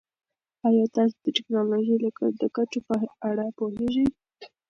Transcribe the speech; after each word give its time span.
ایا 0.67 0.85
تاسو 0.95 1.15
د 1.23 1.27
ټکنالوژۍ 1.37 1.95
د 2.41 2.43
ګټو 2.57 2.79
په 2.87 2.95
اړه 3.29 3.45
پوهېږئ؟ 3.57 4.07